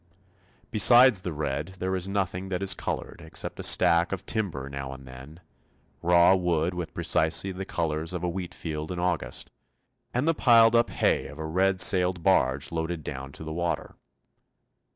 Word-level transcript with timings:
Besides 0.71 1.21
the 1.21 1.31
red, 1.31 1.75
there 1.77 1.95
is 1.95 2.09
nothing 2.09 2.49
that 2.49 2.63
is 2.63 2.73
coloured 2.73 3.21
except 3.23 3.59
a 3.59 3.63
stack 3.63 4.11
of 4.11 4.25
timber 4.25 4.67
now 4.67 4.91
and 4.93 5.07
then 5.07 5.41
raw 6.01 6.33
wood 6.33 6.73
with 6.73 6.95
precisely 6.95 7.51
the 7.51 7.65
colours 7.65 8.11
of 8.11 8.23
a 8.23 8.27
wheatfield 8.27 8.91
in 8.91 8.97
August 8.97 9.51
and 10.11 10.27
the 10.27 10.33
piled 10.33 10.75
up 10.75 10.89
hay 10.89 11.27
of 11.27 11.37
a 11.37 11.45
red 11.45 11.79
sailed 11.81 12.23
barge 12.23 12.71
loaded 12.71 13.03
down 13.03 13.31
to 13.33 13.43
the 13.43 13.53
water. 13.53 13.95